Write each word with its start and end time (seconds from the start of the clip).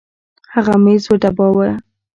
هغه 0.53 0.73
ميز 0.83 1.03
وډباوه. 1.07 1.69